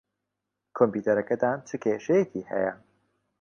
کۆمپیوتەرەکەتان 0.77 1.57
چ 1.67 1.69
کێشەیەکی 1.83 2.47
ھەیە؟ 2.51 2.73